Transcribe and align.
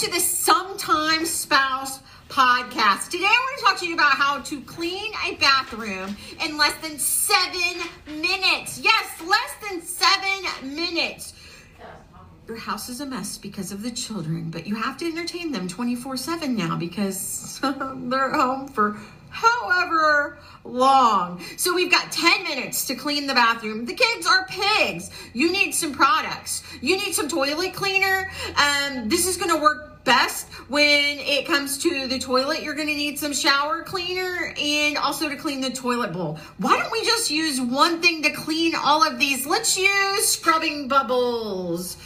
to 0.00 0.10
the 0.10 0.18
Sometimes 0.18 1.28
Spouse 1.28 2.00
podcast. 2.30 3.10
Today 3.10 3.26
I 3.26 3.28
want 3.28 3.58
to 3.58 3.64
talk 3.66 3.78
to 3.80 3.86
you 3.86 3.92
about 3.92 4.12
how 4.12 4.40
to 4.40 4.62
clean 4.62 5.12
a 5.28 5.34
bathroom 5.34 6.16
in 6.42 6.56
less 6.56 6.74
than 6.76 6.98
seven 6.98 7.82
minutes. 8.06 8.80
Yes, 8.82 9.20
less 9.20 9.54
than 9.68 9.82
seven 9.82 10.74
minutes. 10.74 11.34
Your 12.48 12.56
house 12.56 12.88
is 12.88 13.02
a 13.02 13.06
mess 13.06 13.36
because 13.36 13.72
of 13.72 13.82
the 13.82 13.90
children, 13.90 14.50
but 14.50 14.66
you 14.66 14.74
have 14.74 14.96
to 14.96 15.06
entertain 15.06 15.52
them 15.52 15.68
24 15.68 16.16
7 16.16 16.56
now 16.56 16.76
because 16.76 17.60
they're 17.62 18.32
home 18.32 18.68
for 18.68 18.98
however 19.30 20.38
long. 20.64 21.40
So 21.56 21.74
we've 21.74 21.90
got 21.90 22.12
10 22.12 22.42
minutes 22.42 22.86
to 22.86 22.94
clean 22.94 23.26
the 23.26 23.34
bathroom. 23.34 23.86
The 23.86 23.94
kids 23.94 24.26
are 24.26 24.46
pigs. 24.46 25.10
You 25.32 25.50
need 25.50 25.72
some 25.72 25.92
products. 25.92 26.62
You 26.80 26.96
need 26.96 27.14
some 27.14 27.28
toilet 27.28 27.72
cleaner. 27.72 28.30
Uh, 28.56 28.69
Um, 28.90 29.08
this 29.08 29.26
is 29.26 29.36
going 29.36 29.50
to 29.50 29.60
work 29.60 30.04
best 30.04 30.48
when 30.68 31.18
it 31.18 31.46
comes 31.46 31.78
to 31.78 32.06
the 32.06 32.18
toilet. 32.18 32.62
You're 32.62 32.74
going 32.74 32.88
to 32.88 32.94
need 32.94 33.18
some 33.18 33.32
shower 33.32 33.82
cleaner 33.82 34.54
and 34.58 34.96
also 34.96 35.28
to 35.28 35.36
clean 35.36 35.60
the 35.60 35.70
toilet 35.70 36.12
bowl. 36.12 36.38
Why 36.58 36.78
don't 36.78 36.90
we 36.90 37.04
just 37.04 37.30
use 37.30 37.60
one 37.60 38.00
thing 38.00 38.22
to 38.22 38.30
clean 38.30 38.74
all 38.74 39.06
of 39.06 39.18
these? 39.18 39.46
Let's 39.46 39.76
use 39.76 40.28
scrubbing 40.28 40.88
bubbles. 40.88 41.96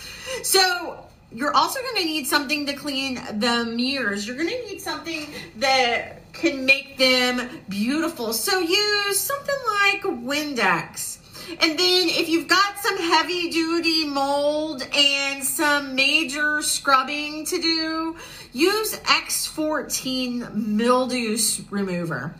So 0.42 1.06
you're 1.32 1.54
also 1.54 1.80
going 1.80 1.96
to 1.96 2.04
need 2.04 2.26
something 2.26 2.66
to 2.66 2.72
clean 2.74 3.14
the 3.38 3.64
mirrors. 3.64 4.26
You're 4.26 4.36
going 4.36 4.48
to 4.48 4.62
need 4.68 4.80
something 4.80 5.28
that 5.56 6.32
can 6.32 6.64
make 6.64 6.98
them 6.98 7.48
beautiful. 7.68 8.32
So 8.32 8.58
use 8.58 9.20
something 9.20 9.54
like 9.82 10.02
Windex. 10.02 11.13
And 11.60 11.78
then 11.78 12.08
if 12.08 12.28
you've 12.28 12.48
got 12.48 12.78
some 12.78 12.96
heavy 12.96 13.50
duty 13.50 14.04
mold 14.04 14.86
and 14.94 15.44
some 15.44 15.94
major 15.94 16.62
scrubbing 16.62 17.44
to 17.46 17.60
do, 17.60 18.16
use 18.52 18.96
X14 18.96 20.54
mildew 20.54 21.38
remover. 21.70 22.34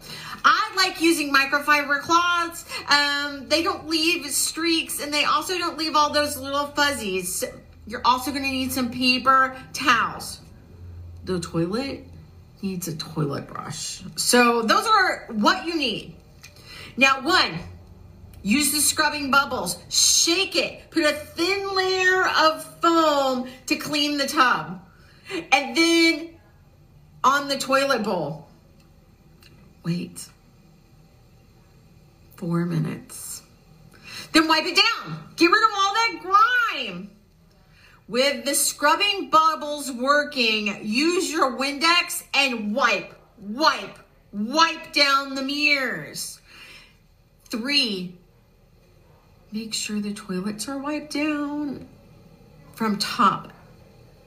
I 0.45 0.73
like 0.77 1.01
using 1.01 1.33
microfiber 1.33 2.01
cloths. 2.01 2.65
Um, 2.89 3.49
they 3.49 3.63
don't 3.63 3.89
leave 3.89 4.31
streaks 4.31 5.03
and 5.03 5.13
they 5.13 5.25
also 5.25 5.57
don't 5.59 5.79
leave 5.79 5.97
all 5.97 6.13
those 6.13 6.37
little 6.37 6.67
fuzzies. 6.67 7.45
You're 7.87 8.03
also 8.05 8.31
going 8.31 8.45
to 8.45 8.51
need 8.51 8.73
some 8.73 8.91
paper 8.91 9.57
towels. 9.73 10.41
The 11.25 11.41
toilet 11.41 12.07
needs 12.63 12.89
a 12.89 12.97
toilet 12.97 13.47
brush. 13.47 14.03
So 14.17 14.63
those 14.63 14.87
are 14.87 15.27
what 15.33 15.67
you 15.67 15.77
need. 15.77 16.15
Now, 16.97 17.23
one, 17.23 17.59
use 18.45 18.71
the 18.71 18.81
scrubbing 18.81 19.33
bubbles. 19.33 19.79
Shake 19.89 20.55
it. 20.55 20.91
Put 20.91 21.03
a 21.03 21.13
thin 21.13 21.75
layer 21.75 22.29
of 22.29 22.63
foam 22.81 23.49
to 23.67 23.75
clean 23.75 24.19
the 24.19 24.29
tub. 24.29 24.81
And 25.51 25.77
then 25.77 26.37
on 27.25 27.49
the 27.49 27.59
toilet 27.59 28.05
bowl, 28.05 28.47
wait 29.83 30.29
four 32.37 32.67
minutes. 32.67 33.43
Then 34.33 34.49
wipe 34.49 34.65
it 34.65 34.77
down. 34.77 35.33
Get 35.37 35.47
rid 35.47 35.65
of 35.65 35.71
all 35.75 35.95
that 35.95 36.19
grime. 36.21 37.11
With 38.07 38.45
the 38.45 38.55
scrubbing 38.55 39.31
bubbles 39.31 39.91
working, 39.91 40.85
use 40.85 41.31
your 41.31 41.57
Windex 41.57 42.23
and 42.35 42.75
wipe, 42.75 43.15
wipe, 43.39 43.99
wipe 44.31 44.93
down 44.93 45.35
the 45.35 45.43
mirrors. 45.43 46.41
Three, 47.49 48.19
make 49.55 49.73
sure 49.73 50.01
the 50.01 50.13
toilets 50.13 50.69
are 50.69 50.79
wiped 50.79 51.15
down 51.15 51.87
from 52.75 52.99
top 52.99 53.53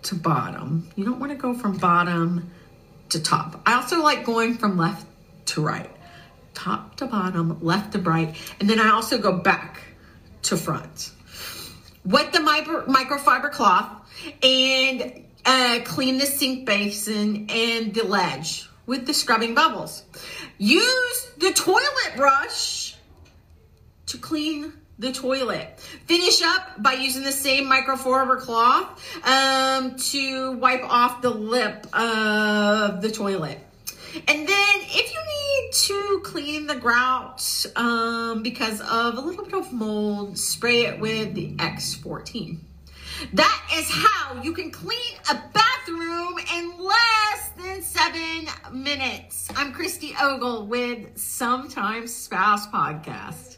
to 0.01 0.15
bottom. 0.15 0.89
You 0.95 1.03
don't 1.03 1.19
want 1.19 1.33
to 1.33 1.37
go 1.37 1.53
from 1.53 1.75
bottom 1.77 2.49
to 3.09 3.21
top. 3.21 3.61
I 3.65 3.73
also 3.73 4.01
like 4.01 4.23
going 4.23 4.55
from 4.57 4.77
left 4.77 5.05
to 5.47 5.61
right, 5.61 5.91
top 6.53 6.95
to 6.95 7.07
bottom, 7.07 7.59
left 7.61 7.91
to 7.91 7.99
right, 7.99 8.37
and 8.61 8.69
then 8.69 8.79
I 8.79 8.91
also 8.91 9.17
go 9.17 9.33
back 9.33 9.81
to 10.43 10.55
front 10.55 11.11
wet 12.05 12.31
the 12.31 12.39
microfiber 12.39 13.51
cloth 13.51 13.89
and 14.41 15.25
uh, 15.45 15.79
clean 15.83 16.17
the 16.17 16.25
sink 16.25 16.65
basin 16.65 17.47
and 17.49 17.93
the 17.93 18.03
ledge 18.03 18.69
with 18.85 19.05
the 19.05 19.13
scrubbing 19.13 19.53
bubbles. 19.53 20.03
Use 20.57 21.31
the 21.37 21.51
toilet 21.51 22.13
brush 22.15 22.95
to 24.05 24.17
clean 24.17 24.71
the 24.99 25.11
toilet. 25.11 25.79
Finish 26.05 26.41
up 26.41 26.81
by 26.81 26.93
using 26.93 27.23
the 27.23 27.31
same 27.31 27.65
microfiber 27.65 28.39
cloth 28.39 29.01
um, 29.23 29.95
to 29.95 30.53
wipe 30.53 30.83
off 30.83 31.21
the 31.21 31.29
lip 31.29 31.85
of 31.93 33.01
the 33.01 33.11
toilet. 33.11 33.59
And 34.27 34.47
then 34.47 34.75
if 34.81 35.13
you 35.13 35.19
need 35.19 35.73
to 35.73 36.21
clean 36.23 36.65
the 36.65 36.75
grout 36.75 37.65
um, 37.75 38.41
because 38.41 38.81
of 38.81 39.17
a 39.17 39.21
little 39.21 39.45
bit 39.45 39.53
of 39.53 39.71
mold, 39.71 40.37
spray 40.37 40.85
it 40.85 40.99
with 40.99 41.35
the 41.35 41.53
X14. 41.55 42.57
That 43.33 43.71
is 43.75 43.89
how 43.89 44.41
you 44.41 44.53
can 44.53 44.71
clean 44.71 45.15
a 45.29 45.35
bathroom 45.53 46.39
in 46.55 46.77
less 46.79 47.49
than 47.57 47.81
seven 47.81 48.47
minutes. 48.71 49.49
I'm 49.55 49.73
Christy 49.73 50.13
Ogle 50.19 50.67
with 50.67 51.17
Sometimes 51.17 52.13
Spouse 52.13 52.67
Podcast. 52.67 53.57